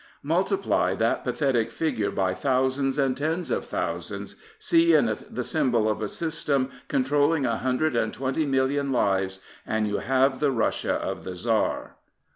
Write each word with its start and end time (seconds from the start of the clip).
Multiply 0.23 0.95
that 0.95 1.23
pathetic 1.23 1.69
figure 1.69 2.09
by 2.09 2.33
thousands 2.33 2.97
and 2.97 3.15
tens 3.15 3.51
of 3.51 3.67
thousands, 3.67 4.35
see 4.57 4.95
in 4.95 5.07
it 5.07 5.35
the 5.35 5.43
symbol 5.43 5.87
of 5.87 6.01
a 6.01 6.07
system 6.07 6.71
con 6.87 7.03
trolling 7.03 7.45
a 7.45 7.57
hundred 7.59 7.95
and 7.95 8.11
twenty 8.11 8.47
million 8.47 8.91
lives, 8.91 9.41
and 9.63 9.87
you 9.87 9.97
have 9.99 10.39
the 10.39 10.49
Russia 10.51 10.93
of 10.93 11.23
the 11.23 11.35
Tsar. 11.35 11.97